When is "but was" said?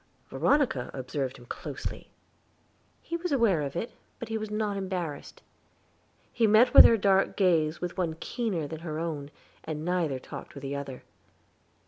4.17-4.49